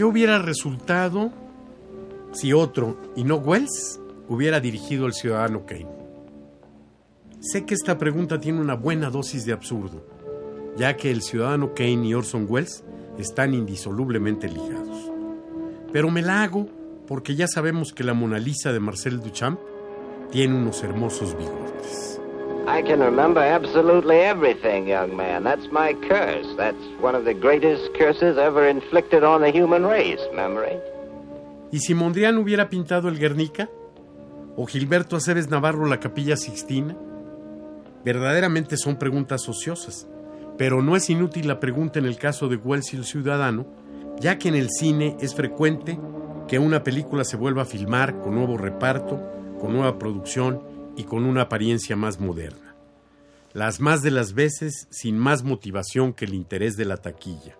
[0.00, 1.30] ¿Qué hubiera resultado
[2.32, 4.00] si otro, y no Wells,
[4.30, 5.90] hubiera dirigido El Ciudadano Kane?
[7.40, 10.06] Sé que esta pregunta tiene una buena dosis de absurdo,
[10.78, 12.82] ya que El Ciudadano Kane y Orson Welles
[13.18, 15.12] están indisolublemente ligados.
[15.92, 16.66] Pero me la hago
[17.06, 19.60] porque ya sabemos que la Mona Lisa de Marcel Duchamp
[20.30, 22.19] tiene unos hermosos bigotes.
[22.66, 25.44] I can remember absolutely everything, young man.
[25.44, 26.46] That's my curse.
[26.56, 30.78] That's one of the greatest curses ever inflicted on the human race, memory.
[31.72, 33.68] ¿Y si Mondrian hubiera pintado el Guernica?
[34.56, 36.96] ¿O Gilberto Aceves Navarro la Capilla Sixtina?
[38.04, 40.08] Verdaderamente son preguntas ociosas,
[40.58, 43.66] pero no es inútil la pregunta en el caso de Wells y el Ciudadano,
[44.18, 45.98] ya que en el cine es frecuente
[46.48, 49.20] que una película se vuelva a filmar con nuevo reparto,
[49.60, 50.69] con nueva producción
[51.00, 52.76] y con una apariencia más moderna.
[53.54, 57.56] Las más de las veces sin más motivación que el interés de la taquilla,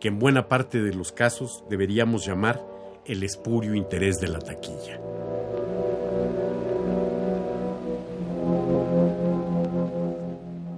[0.00, 2.62] que en buena parte de los casos deberíamos llamar
[3.06, 5.00] el espurio interés de la taquilla.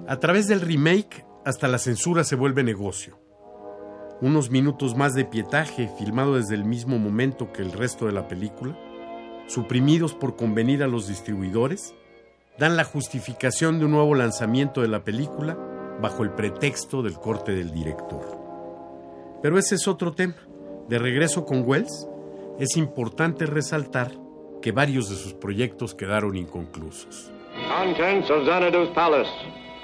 [0.06, 3.18] A través del remake, hasta la censura se vuelve negocio.
[4.20, 8.28] Unos minutos más de pietaje, filmado desde el mismo momento que el resto de la
[8.28, 8.78] película,
[9.47, 11.94] suprimidos por convenir a los distribuidores,
[12.58, 15.56] dan la justificación de un nuevo lanzamiento de la película
[16.00, 18.24] bajo el pretexto del corte del director.
[19.42, 20.36] Pero ese es otro tema.
[20.89, 22.08] De regreso con Wells,
[22.58, 24.12] es importante resaltar
[24.62, 27.30] que varios de sus proyectos quedaron inconclusos.
[27.68, 29.30] Contents of Xanadu's palace.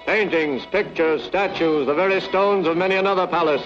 [0.06, 3.62] Paintings, pictures, statues, the very stones of many another palace.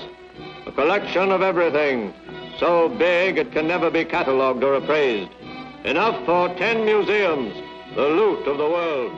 [0.66, 2.12] A collection of everything.
[2.58, 5.30] So big it can never be catalogued or appraised.
[5.84, 7.54] Enough for ten museums.
[7.94, 9.12] The loot of the world.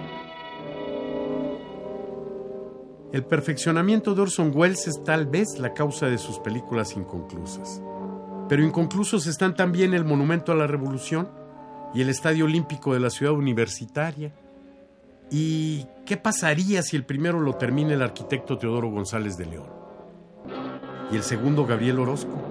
[3.13, 7.81] El perfeccionamiento de Orson Welles es tal vez la causa de sus películas inconclusas.
[8.51, 11.29] Pero inconclusos están también el Monumento a la Revolución
[11.95, 14.33] y el Estadio Olímpico de la Ciudad Universitaria.
[15.31, 19.69] ¿Y qué pasaría si el primero lo termina el arquitecto Teodoro González de León?
[21.11, 22.48] ¿Y el segundo Gabriel Orozco?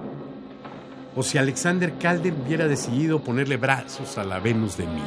[1.18, 5.04] ¿O si Alexander Calder hubiera decidido ponerle brazos a la Venus de Milo?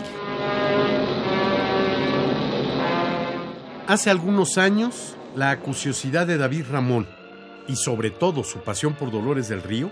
[3.88, 7.08] Hace algunos años, la acuciosidad de David Ramón
[7.66, 9.90] y sobre todo su pasión por Dolores del Río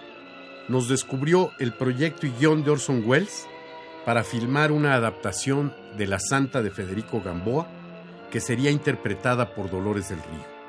[0.68, 3.48] nos descubrió el proyecto y guion de Orson Welles
[4.06, 7.66] para filmar una adaptación de La Santa de Federico Gamboa
[8.30, 10.60] que sería interpretada por Dolores del Río.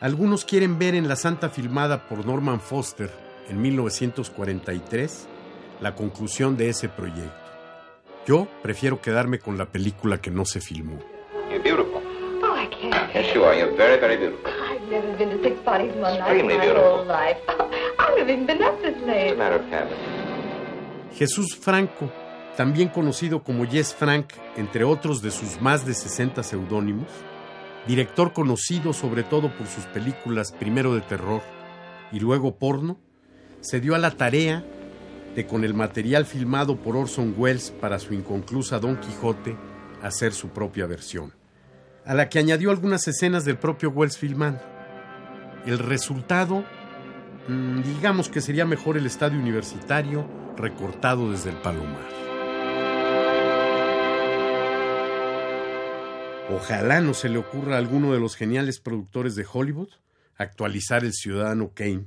[0.00, 5.28] Algunos quieren ver en La Santa filmada por Norman Foster en 1943
[5.80, 7.32] la conclusión de ese proyecto.
[8.26, 10.98] Yo prefiero quedarme con la película que no se filmó.
[11.50, 12.02] You're beautiful.
[12.42, 13.14] Oh, I can't.
[13.14, 13.56] Yes, you are.
[13.56, 14.50] You're very, very beautiful.
[14.50, 16.20] I've never been to six parties in my life.
[16.22, 16.96] Extremely my beautiful.
[16.98, 17.38] whole life.
[17.98, 19.30] I've never been up this late.
[19.30, 19.96] the matter of habit?
[21.14, 22.10] Jesús Franco,
[22.56, 27.08] también conocido como Jess Frank, entre otros de sus más de 60 seudónimos,
[27.86, 31.42] director conocido sobre todo por sus películas primero de terror
[32.12, 32.98] y luego porno,
[33.66, 34.64] se dio a la tarea
[35.34, 39.56] de con el material filmado por Orson Welles para su inconclusa Don Quijote
[40.02, 41.34] hacer su propia versión,
[42.04, 44.60] a la que añadió algunas escenas del propio Welles filmando.
[45.66, 46.64] El resultado,
[47.48, 52.06] mm, digamos que sería mejor el estadio universitario recortado desde el Palomar.
[56.54, 59.88] Ojalá no se le ocurra a alguno de los geniales productores de Hollywood
[60.36, 62.06] actualizar el Ciudadano Kane,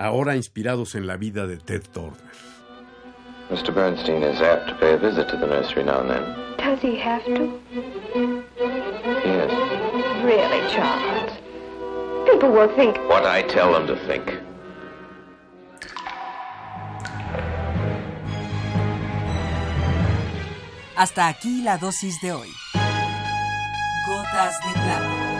[0.00, 2.18] ahora inspirados en la vida de Ted Turner.
[3.50, 3.74] Mr.
[3.74, 6.56] Bernstein is apt to pay a visit to the nursery now and then.
[6.56, 7.60] Does he have to?
[9.24, 9.50] Yes.
[10.24, 11.32] Really, Charles?
[12.30, 14.40] People will think What I tell them to think.
[20.96, 22.48] Hasta aquí la dosis de hoy.
[24.06, 25.39] Gotas de plata.